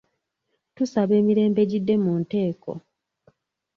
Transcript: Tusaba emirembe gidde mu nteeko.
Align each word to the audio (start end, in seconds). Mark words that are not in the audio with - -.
Tusaba 0.75 1.13
emirembe 1.19 1.61
gidde 1.71 1.95
mu 2.03 2.13
nteeko. 2.21 2.71